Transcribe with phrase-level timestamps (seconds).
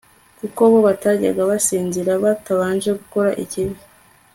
[0.39, 3.77] kuko bo batajya basinzira, batabanje gukora ikibi